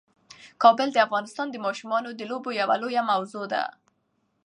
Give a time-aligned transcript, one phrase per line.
[0.63, 3.63] کابل د افغانستان د ماشومانو د لوبو یوه لویه موضوع ده.